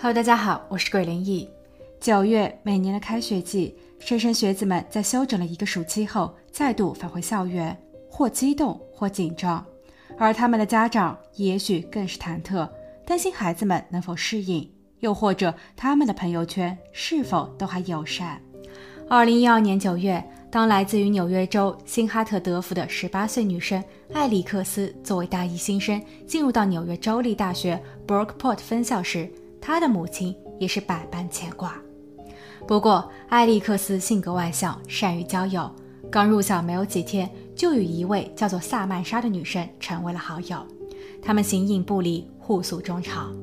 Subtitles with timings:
[0.00, 1.50] Hello，大家好，我是鬼灵异。
[1.98, 7.76] 九月，每年的开学季，莘莘学子们在休整了一个暑期后，再度返回校园，
[8.08, 9.66] 或激动，或紧张，
[10.16, 12.68] 而他们的家长也许更是忐忑，
[13.04, 18.40] 担心孩子们能否适应，又或者他们的朋友圈是否都还友善。
[19.08, 29.28] 二零一二年九月，当来自于纽约州新哈特德福的十八岁女生艾里克斯作为大一新生进入到纽约州立大学 Brookport 分校时，
[29.68, 31.78] 他的母亲也是百般牵挂。
[32.66, 35.70] 不过，艾利克斯性格外向，善于交友，
[36.10, 40.66] 刚入校没有几天，就与一位叫做萨曼莎的女生成为了好友。
[41.20, 43.36] 他们形影不离，互诉衷肠。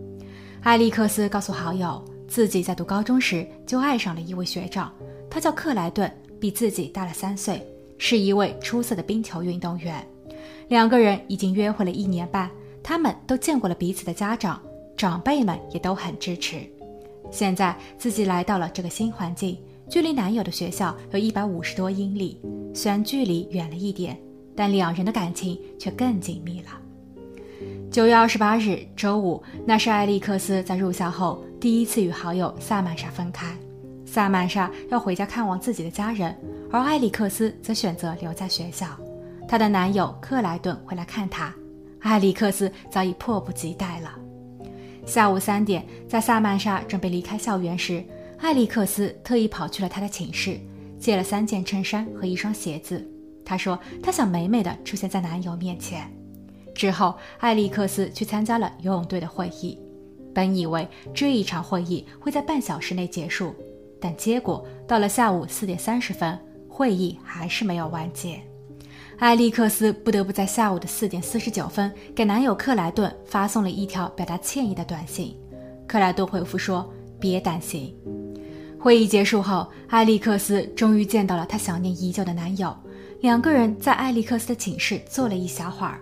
[0.64, 4.92] 艾利克斯告诉好友，自己在读高中时就爱上了一位学长。
[5.30, 7.64] 他叫克莱顿，比自己大了三岁，
[8.00, 10.04] 是一位出色的冰球运动员。
[10.70, 12.50] 两个人已经约会了一年半，
[12.82, 14.60] 他们都见过了彼此的家长，
[14.96, 16.58] 长辈们也都很支持。
[17.32, 19.58] 现在自己来到了这个新环境，
[19.90, 22.40] 距离男友的学校有一百五十多英里，
[22.74, 24.18] 虽然距离远了一点，
[24.56, 26.68] 但两人的感情却更紧密了。
[27.92, 33.56] 九月二十八日，周五，那是艾利克斯在入校后第一次与好友萨曼莎分开。
[34.06, 36.36] 萨曼莎要回家看望自己的家人，
[36.72, 38.88] 而艾利克斯则选择留在学校。
[39.48, 41.54] 她的男友克莱顿会来看她，
[42.00, 44.20] 艾利克斯早已迫不及待了。
[45.06, 48.04] 下午三点，在萨曼莎准备离开校园时，
[48.40, 50.60] 艾利克斯特意跑去了她的寝室，
[51.00, 53.08] 借了三件衬衫和一双鞋子。
[53.46, 56.12] 她说她想美美的出现在男友面前。
[56.74, 59.80] 之后，艾利克斯去参加了游泳队的会议。
[60.34, 63.56] 本以为这一场会议会在半小时内结束。
[64.02, 68.42] 但结果到了下午四点三十分，会议还是没有完结。
[69.18, 75.36] 艾利克斯不得不在下午的四点四十九分给男友克莱顿发送了一条表达歉意的短信。
[75.88, 77.96] 克莱顿回复说：“别担心。”
[78.78, 82.76] 会议结束后，艾利克斯终于见到了她想念已久的男友。
[83.22, 86.00] 两个人在艾利克斯的寝室坐了一小会儿。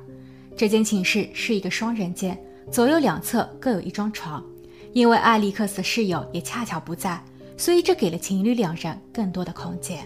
[0.57, 2.37] 这间寝室是一个双人间，
[2.71, 4.43] 左右两侧各有一张床。
[4.91, 7.23] 因为艾利克斯的室友也恰巧不在。
[7.55, 10.03] 所以这给了情侣两人更多的空间。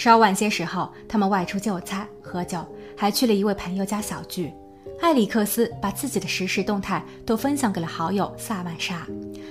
[0.00, 2.64] 稍晚些时候，他们外出就餐、喝酒，
[2.96, 4.50] 还去了一位朋友家小聚。
[4.98, 9.06] 艾里克斯把自己的实时动态都分享给了好友萨曼莎，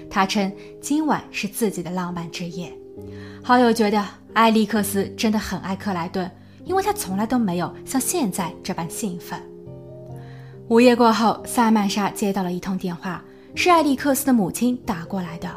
[0.09, 0.51] 他称
[0.81, 2.75] 今晚是自己的浪漫之夜。
[3.43, 6.27] 好友觉得艾利克斯真的很爱克莱顿，
[6.65, 9.39] 因为他从来都没有像现在这般兴奋。
[10.67, 13.23] 午夜过后，萨曼莎接到了一通电话，
[13.53, 15.47] 是艾利克斯的母亲打过来的。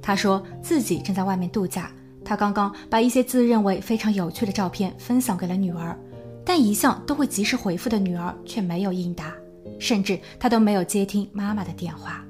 [0.00, 1.90] 他说自己正在外面度假，
[2.26, 5.96] 他刚刚把一些自认为非常有趣的照片分享给了女儿，
[6.44, 9.32] 但一向都会及时回复的女儿却没有应答，
[9.78, 12.24] 甚至他都没有接听妈妈的电话，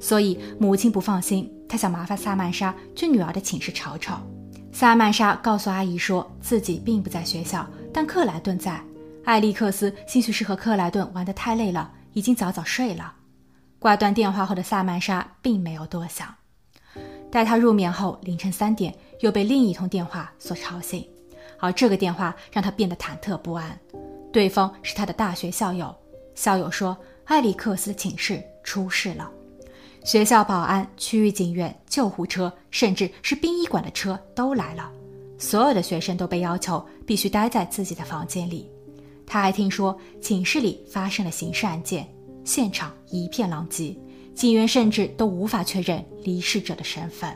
[0.00, 4.14] 所以母亲不放心，她想麻烦萨曼莎去女儿的寝室瞅瞅。
[4.72, 8.80] 萨曼莎告诉阿姨说自己并不在学校，但克莱顿在。
[9.24, 13.12] 艾利克斯兴许是和克莱顿玩得太累了，已经早早睡了。
[13.78, 16.34] 挂断电话后的萨曼莎并没有多想。
[17.30, 21.06] 待他入眠后，凌晨三点又被另一通电话所吵醒，
[21.58, 23.78] 而这个电话让他变得忐忑不安。
[24.32, 25.94] 对方是他的大学校友，
[26.34, 29.30] 校友说艾里克斯的寝室出事了，
[30.04, 34.90] 学校保安、区域警员、救护车，甚至是殡仪馆的车都来了，
[35.38, 38.70] 所有的学生都被要求必须待在自己的房间里。
[39.26, 42.08] 他还听说寝室里发生了刑事案件，
[42.44, 43.94] 现场一片狼藉。
[44.38, 47.28] 警员甚至都无法确认离世者的身份。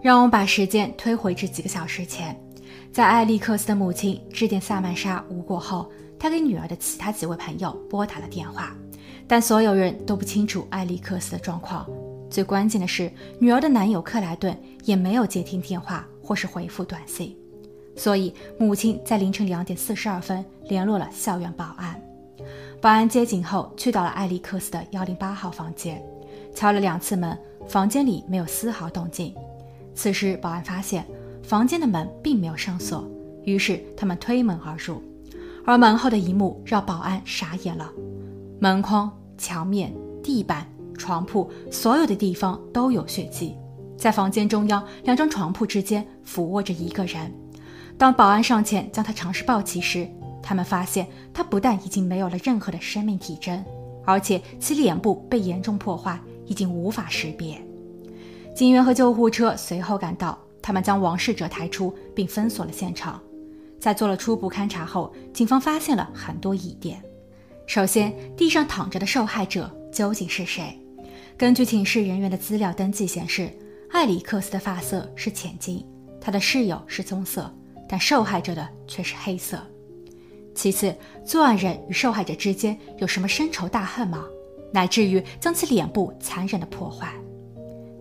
[0.00, 2.34] 让我们把时间推回至几个小时前，
[2.90, 8.74] 在艾利克斯的母亲致电萨曼莎无果后，他给女儿的其他几位朋友拨打了电话，
[9.28, 11.86] 但所有人都不清楚艾利克斯的状况。
[12.30, 17.36] 最关键的是，女儿的男友克莱顿也没有接听电话或是回复短信，
[17.94, 22.02] 所以母亲在凌晨两点四十二分联络了校园保安。
[22.82, 26.02] 保安接警后，去到了艾利克斯的幺零八号房间，
[26.52, 27.38] 敲了两次门，
[27.68, 29.32] 房间里没有丝毫动静。
[29.94, 31.06] 此时，保安发现
[31.44, 33.08] 房间的门并没有上锁，
[33.44, 35.00] 于是他们推门而入，
[35.64, 37.88] 而门后的一幕让保安傻眼了：
[38.58, 39.08] 门框、
[39.38, 40.66] 墙面、地板、
[40.98, 43.54] 床铺，所有的地方都有血迹。
[43.96, 47.32] 在房间中央两张床铺之间俯卧着一个人。
[47.96, 50.08] 当保安上前将他尝试抱起时，
[50.42, 53.64] 他们发现他不但已经没有了任何的生命体征，
[54.04, 57.60] 而且其脸部被严重破坏，已经无法识别。
[58.54, 63.20] 警员和救护车随后赶到，他们将王逝者抬出并封锁了现场。
[63.80, 67.02] 在做了初步勘查后，警方发现了很多疑点。
[67.66, 70.78] 首先，地上躺着的受害者究竟是谁？
[71.38, 73.50] 根据寝室人员的资料登记显示，
[73.90, 75.84] 艾里克斯的发色是浅金，
[76.20, 77.52] 他的室友是棕色，
[77.88, 79.58] 但受害者的却是黑色。
[80.54, 80.94] 其次，
[81.24, 84.26] 作案人与受害者之间有什么深仇大恨吗？
[84.72, 87.12] 乃至于将其脸部残忍的破坏？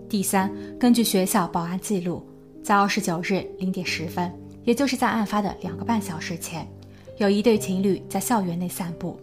[0.10, 2.26] 第三，根据学校保安记录，
[2.64, 4.32] 在二十九日零点十分，
[4.64, 6.68] 也就是在案发的两个半小时前，
[7.18, 9.20] 有一对情侣在校园内散步。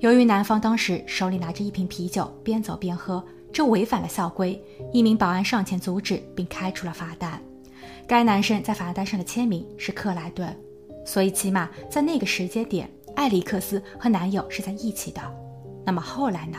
[0.00, 4.60] 由于男方当时手里拿着一瓶啤酒，边走边喝，这违反了校规。
[4.92, 7.40] 一名保安上前阻止，并开出了罚单。
[8.06, 10.56] 该男生在罚单上的签名是克莱顿，
[11.04, 15.20] 所以起码在那个时间点，艾利克斯和男友是在一起的。
[15.84, 16.58] 那么后来呢？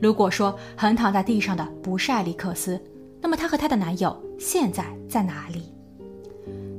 [0.00, 2.80] 如果说横躺在地上的不是艾利克斯，
[3.20, 5.72] 那么她和她的男友现在在哪里？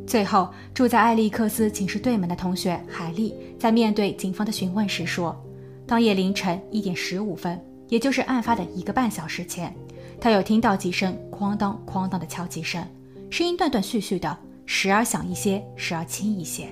[0.07, 5.39] 最后，住在艾利克斯寝室对门的同学海莉在面对警方的询问时说。
[5.87, 7.59] 当夜凌晨一点十五分，
[7.89, 9.75] 也就是案发的一个半小时前，
[10.21, 12.81] 她有听到几声哐当哐当的敲击声，
[13.29, 16.69] 声音断断续续的，时而响一些，时而轻一些。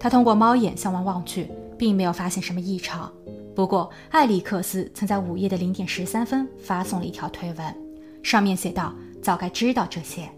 [0.00, 3.12] 他通过猫眼向外望去，并没有发现什么异常。
[3.54, 7.76] 不过，艾利克斯曾在午夜的零点十三分发送了一条推文，
[8.22, 10.28] 上面写道：“早该知道这些。”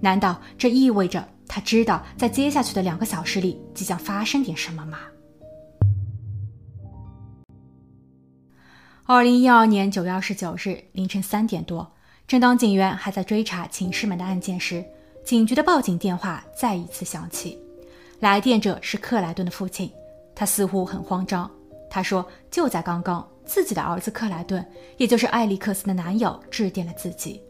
[0.00, 4.98] 难道这意味着他知道在接下去的两个小时里即将发生点什么吗？
[9.06, 11.92] 二零一二年九月二十九日凌晨三点多，
[12.28, 14.84] 正当警员还在追查寝室门的案件时，
[15.24, 17.58] 警局的报警电话再一次响起。
[18.20, 19.90] 来电者是克莱顿的父亲，
[20.34, 21.50] 他似乎很慌张。
[21.90, 24.64] 他说：“就在刚刚，自己的儿子克莱顿，
[24.96, 27.40] 也就是艾利克斯的男友，致电了自己。”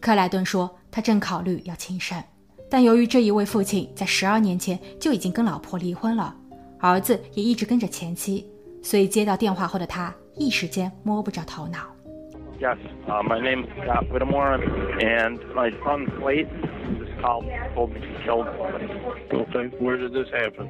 [0.00, 2.22] 克莱顿说：“他正考虑要轻生，
[2.70, 6.34] 但由于这一位父亲在十二年前就已经跟老婆离婚了，
[6.78, 8.46] 儿子也一直跟着前妻，
[8.82, 11.80] 所以接到电话后的他。”一时间摸不着头脑。
[12.58, 14.58] Yes, uh, my name's Scott Whittemore,
[14.98, 16.46] and my son's late.
[17.19, 17.43] This call
[17.75, 18.87] told me he killed somebody.
[19.31, 20.69] Okay, where did this happen?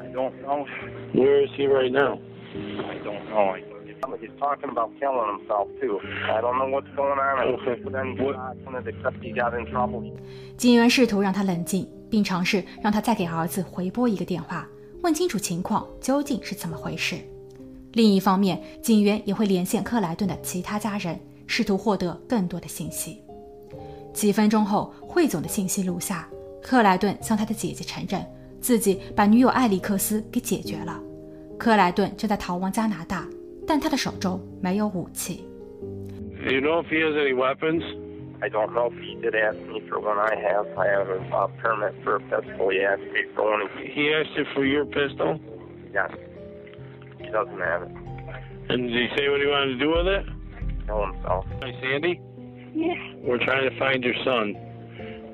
[0.00, 0.66] I don't know.
[1.12, 2.18] Where is he right now?
[2.54, 3.54] I don't know.
[3.54, 3.62] I,
[4.20, 6.00] he's talking about killing himself too.
[6.30, 7.38] I don't know what's going on.
[7.54, 7.80] Okay.
[7.82, 8.36] But then what?
[8.86, 10.12] except he got in trouble.
[10.56, 14.66] 警员试图让他冷静，并尝试让他再给儿子回拨一个电话，
[15.02, 17.16] 问清楚情况究竟是怎么回事。
[17.92, 23.22] 另一方面，警员也会连线克莱顿的其他家人，试图获得更多的信息。
[24.13, 26.27] 几分钟后，汇总的信息录下：
[26.61, 28.25] 克莱顿向他的姐姐承认，
[28.59, 31.01] 自己把女友艾利克斯给解决了。
[31.57, 33.27] 克莱顿正在逃亡加拿大，
[33.67, 35.45] 但他的手中没有武器。
[36.43, 37.83] Do you know if he has any weapons?
[38.41, 40.17] I don't know if he did ask me for one.
[40.17, 40.65] I have.
[40.75, 42.71] I have a a permit for a pistol.
[42.71, 43.69] He asked me for one.
[43.77, 45.39] He asked you for your pistol?
[45.93, 46.09] Yes.
[47.31, 47.91] doesn't have it.
[48.69, 50.25] And did he say what he wanted to do with it?
[50.85, 51.45] Kill himself.
[51.61, 52.19] Hi, Sandy?
[52.74, 52.94] Yeah.
[53.22, 54.54] We're trying to find your son.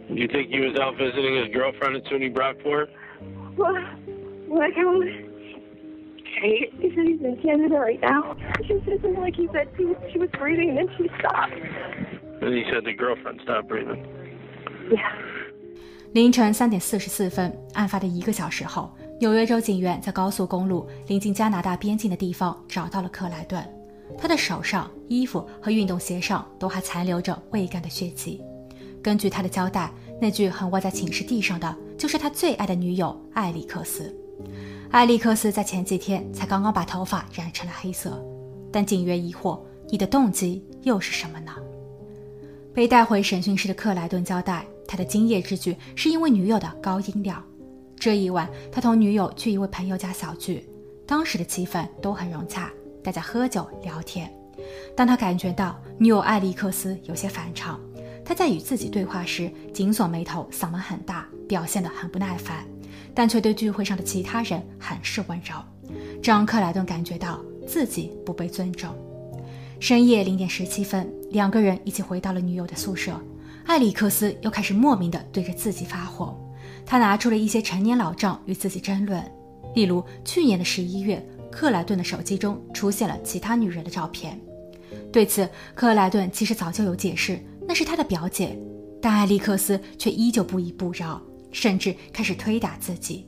[0.08, 2.88] Do you think he was out visiting his girlfriend at SUNY Brockport?
[3.56, 3.74] Well,
[4.48, 5.08] like I was.
[6.42, 8.36] He said he's in Canada right now.
[8.66, 11.52] She said something like he said she, she was breathing and then she stopped.
[12.40, 14.04] And he said the girlfriend stopped breathing.
[14.90, 15.12] Yeah.
[16.14, 23.62] 凌晨三点四十四分，案发的一个小时后，纽约州警员在高速公路临近加拿大边境的地方找到了克莱顿，
[24.17, 28.41] 他的手上、衣服和运动鞋上都还残留着未干的血迹。
[29.01, 34.15] 根据他的交代，那具横卧在寝室地上的就是他最爱的女友艾利克斯。
[34.91, 38.23] 艾利克斯在前几天才刚刚把头发染成了黑色，
[38.71, 39.59] 但警员疑惑：
[39.89, 41.53] 你的动机又是什么呢？
[42.73, 47.43] 被带回审讯室的克莱顿交代，他的今夜之举是因为女友的高音量。
[47.99, 50.67] 这一晚，他同女友去一位朋友家小聚，
[51.05, 52.71] 当时的气氛都很融洽，
[53.07, 54.29] 大家喝酒聊天。
[54.93, 57.79] 当他感觉到女友艾利克斯有些反常，
[58.25, 62.65] 他在与自己对话时紧锁眉头，嗓门很大，表现得很不耐烦，
[63.13, 65.55] 但却对聚会上的其他人很是温柔，
[66.21, 68.93] 这让克莱顿感觉到自己不被尊重。
[69.79, 73.17] 深夜零点十七分，两个人一起回到了女友的宿舍，
[73.67, 76.37] 艾利克斯又开始莫名地对着自己发火。
[76.85, 79.23] 他拿出了一些陈年老账与自己争论，
[79.73, 81.25] 例如去年的十一月，
[81.57, 84.39] 克莱顿的手机中出现了其他女人的照片。
[85.11, 88.55] 对此，克莱顿其实早就有解释，那是他的表姐，
[89.01, 91.19] 但艾利克斯却依旧不依不饶，
[91.51, 93.27] 甚至开始推打自己。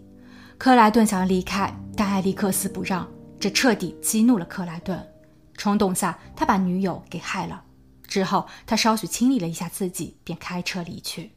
[0.59, 3.09] 克莱顿想要离开，但艾利克斯不让，
[3.39, 5.03] 这彻底激怒了克莱顿。
[5.57, 7.63] 冲动下，他把女友给害了。
[8.07, 11.31] 之后，他稍许清理了一下自己，便开车离去。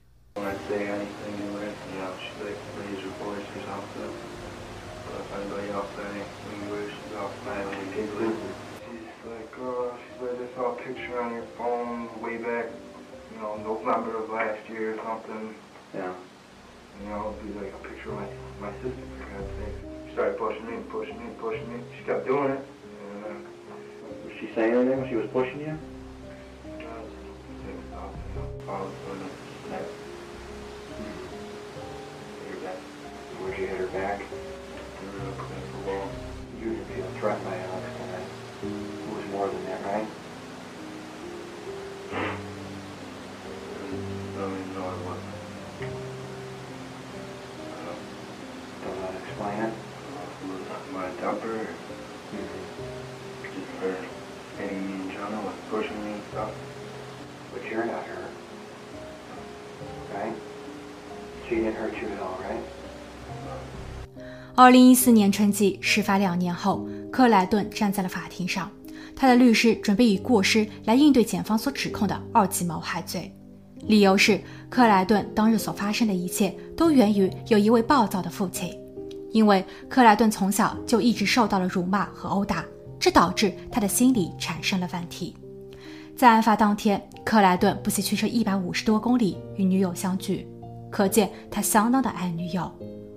[13.58, 15.54] Number of last year or something.
[15.94, 16.12] Yeah.
[17.02, 18.26] You know, it'd be like a picture of my,
[18.60, 19.76] my sister, for God's sake.
[20.06, 21.80] She started pushing me and pushing me and pushing me.
[21.98, 22.60] She kept doing it.
[23.14, 23.28] And, uh,
[24.24, 25.72] Was she saying anything when she was pushing you?
[25.72, 27.10] I was
[27.64, 29.30] thinking about, you know, all of a sudden,
[29.70, 29.86] That.
[32.50, 32.76] Your back.
[33.40, 34.20] Where'd you hit her back?
[34.20, 36.08] we were up against the wall.
[36.60, 37.61] You were being threatened by Alex
[49.42, 51.68] was my temper or
[53.54, 53.96] just her
[54.58, 56.50] hitting me in general, like pushing me and stuff.
[57.52, 58.24] But you're not her.
[60.14, 60.34] Right?
[61.48, 62.62] She didn't hurt you at all, right?
[64.54, 68.70] 二零一四年春季，事发两年后，克莱顿站在了法庭上，
[69.16, 73.34] 他的律师准备以过失来应对检方所指控的二级谋害罪，
[73.80, 78.78] 理由是克莱顿当日所发生的一切都源于有一位暴躁的父亲，
[79.32, 82.64] 因为克莱顿从小就一直受到了辱骂和殴打，
[83.00, 85.36] 这导致他的心理产生了问题。
[86.14, 90.46] 在案发当天，克莱顿不惜驱车一百五十多公里与女友相聚，
[90.90, 92.70] 可见他相当的爱女友。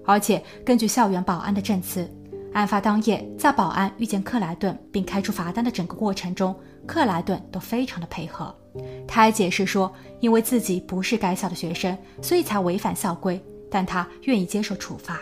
[0.06, 2.10] 而且根据校园保安的证词，
[2.54, 6.56] 案发当夜，在保安遇见克莱顿并开出罚单的整个过程中，
[6.88, 8.56] 克莱顿都非常的配合。
[9.08, 9.92] 他还解释说，
[10.22, 15.20] 因为自己不是该校的学生，所以才违反校规，但他愿意接受处罚。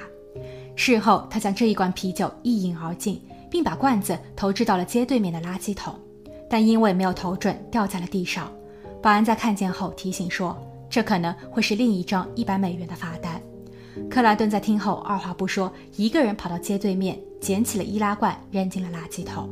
[0.76, 5.94] 事后，他将这一罐啤酒一饮而尽，并把罐子投掷到了街对面的垃圾桶，
[6.50, 8.52] 但因为没有投准，掉在了地上。
[9.02, 10.58] 保安在看见后提醒说，
[10.90, 13.42] 这可能会是另一张一百美元的罚单。
[14.10, 19.50] 克莱顿在听后二话不说，一个人跑到街对面，捡起了易拉罐，扔进了垃圾桶。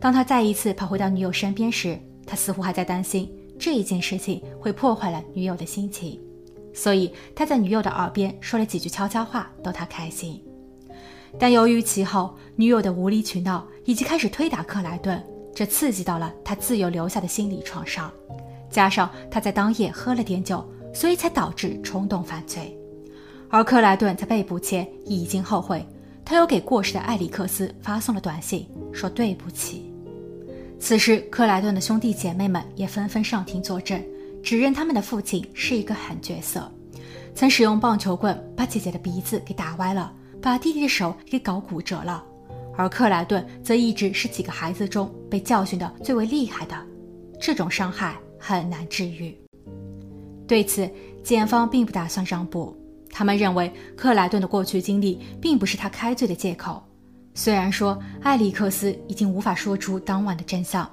[0.00, 6.18] 当他再一次跑回到女友身边时，他似乎还在担心这一件事情会破坏了女友的心情，
[6.72, 10.42] 所以他在女友的耳边说了几句悄悄话，逗她开心。
[11.38, 15.22] 但由于其后女友的无理取闹以及开始推打克莱顿，
[15.54, 18.10] 这刺激到了他自由留下的心理创伤，
[18.70, 22.76] 加上他在当夜喝了点酒，所以才导致冲动犯罪。
[23.48, 25.86] 而克莱顿在被捕前已经后悔，
[26.24, 29.92] 他又给过世的艾里克斯发送了短信，说对不起。
[30.78, 34.02] 此时，克莱顿的兄弟姐妹们也纷纷上庭作证，
[34.42, 36.70] 指认他们的父亲是一个狠角色，
[37.34, 40.12] 曾使用棒球棍把姐姐的鼻子给打歪了，
[40.46, 42.24] 把弟弟的手给搞骨折了。
[42.76, 46.86] 而克莱顿则一直是几个孩子中被教训的最为厉害的，
[47.40, 49.36] 这种伤害很难治愈。
[50.46, 50.88] 对此，
[51.24, 52.76] 检方并不打算让步。
[53.10, 56.80] 他们认为克莱顿的过去经历并不是他开罪的借口。
[57.34, 60.88] 虽然说艾里克斯已经无法说出当晚的真相，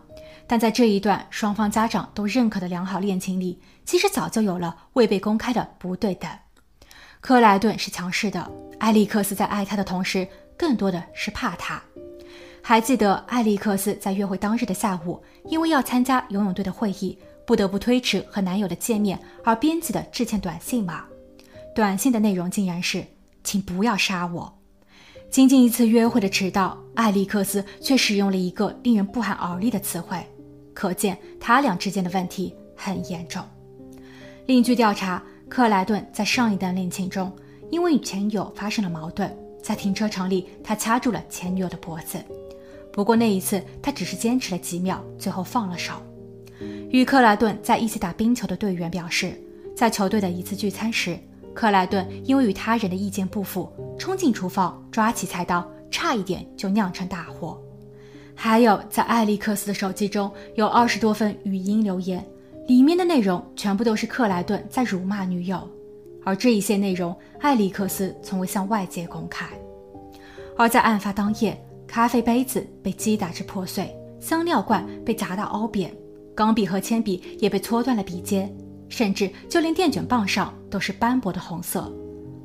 [0.48, 6.27] 但在这一段双方家长都认可的良好恋情里，其实早就有了未被公开的不对等。
[7.24, 10.27] 克莱顿是强势的，艾利克斯在爱他的同时，
[10.58, 11.82] 更多的是怕他。
[12.62, 21.06] 还记得艾利克斯在约会当日的下午，因为要参加游泳队的会议，不得不推迟和男友的见面而编辑的致歉短信吗？
[21.74, 23.01] 短信的内容竟然是
[23.42, 24.53] “请不要杀我”。
[25.32, 30.22] 仅仅一次约会的迟到，艾利克斯却使用了一个令人不寒而栗的词汇，
[30.74, 33.42] 可见他俩之间的问题很严重。
[34.46, 37.31] 另据调查，克莱顿在上一段恋情中，
[37.69, 39.31] 因为与前女友发生了矛盾，
[39.62, 42.17] 在停车场里他掐住了前女友的脖子。
[42.91, 45.93] 不过那一次他只是坚持了几秒，最后放了手。
[46.89, 49.39] 与克莱顿在一起打冰球的队员表示，
[49.75, 51.19] 在球队的一次聚餐时。
[51.53, 57.62] 克莱顿因为与他人的意见不符，冲进厨房，抓起菜刀，差一点就酿成大祸。
[58.33, 62.25] 还有，在艾利克斯的手机中有二十多份语音留言，
[62.67, 65.67] 里面的内容全部都是克莱顿在辱骂女友，
[66.24, 69.48] 而这一些内容，艾利克斯从未向外界公开。
[70.58, 75.93] 而在案发当夜，咖啡杯子被击打至破碎，香料罐被砸到凹扁，
[76.34, 78.53] 钢笔和铅笔也被搓断了笔尖。
[78.89, 81.91] 甚至就连电卷棒上都是斑驳的红色。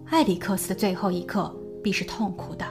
[0.06, 2.64] 艾里克斯的最后一刻必是痛苦的。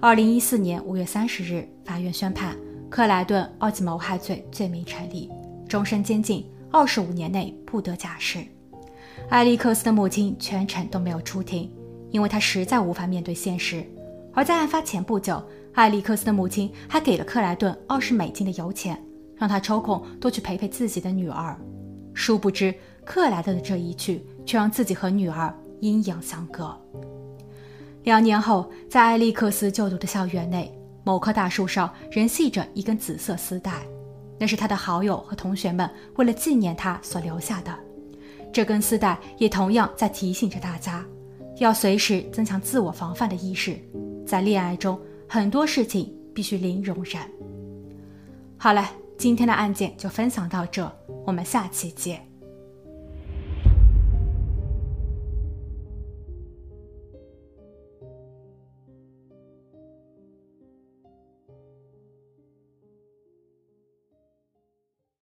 [0.00, 2.56] 二零一四年五月三十日，法院宣判
[2.88, 5.28] 克莱顿二级谋害罪罪名成立，
[5.68, 8.44] 终身监禁，二十五年内不得假释。
[9.28, 11.70] 艾利克斯的母亲全程都没有出庭，
[12.10, 13.84] 因为她实在无法面对现实。
[14.32, 15.42] 而在案发前不久，
[15.74, 19.00] 艾利克斯的母亲还给了克莱顿二十美金的油钱，
[19.36, 21.56] 让他抽空多去陪陪自己的女儿。
[22.12, 26.76] 殊不知，克莱顿的这一去却让自己和女儿阴阳相隔。
[28.02, 33.86] 两年后，在艾利克斯就读的校园内，某棵大树上仍系着一根紫色丝带。
[34.38, 37.72] 那是他的好友和同学们为了纪念他所留下的。
[38.52, 41.04] 这根丝带也同样在提醒着大家，
[41.58, 43.76] 要随时增强自我防范的意识。
[44.26, 47.20] 在恋爱中，很多事情必须零容忍。
[48.56, 48.88] 好了，
[49.18, 50.90] 今天的案件就分享到这，
[51.26, 52.33] 我们下期见。